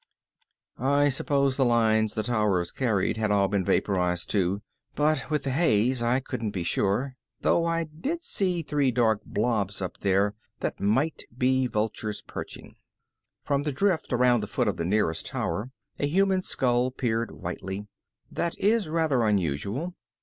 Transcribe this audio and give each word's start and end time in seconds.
I 0.79 1.09
supposed 1.09 1.57
the 1.59 1.63
lines 1.63 2.15
the 2.15 2.23
towers 2.23 2.71
carried 2.71 3.17
had 3.17 3.29
all 3.29 3.47
been 3.47 3.63
vaporized 3.63 4.31
too, 4.31 4.63
but 4.95 5.29
with 5.29 5.43
the 5.43 5.51
haze 5.51 6.01
I 6.01 6.19
couldn't 6.19 6.49
be 6.49 6.63
sure, 6.63 7.17
though 7.41 7.65
I 7.65 7.83
did 7.83 8.19
see 8.19 8.63
three 8.63 8.89
dark 8.89 9.21
blobs 9.27 9.79
up 9.79 9.99
there 9.99 10.33
that 10.61 10.79
might 10.79 11.21
be 11.37 11.67
vultures 11.67 12.23
perching. 12.23 12.77
From 13.43 13.61
the 13.61 13.71
drift 13.71 14.11
around 14.11 14.41
the 14.41 14.47
foot 14.47 14.67
of 14.67 14.77
the 14.77 14.85
nearest 14.85 15.27
tower 15.27 15.69
a 15.99 16.07
human 16.07 16.41
skull 16.41 16.89
peered 16.89 17.29
whitely. 17.29 17.85
That 18.31 18.57
is 18.57 18.89
rather 18.89 19.23
unusual. 19.23 19.93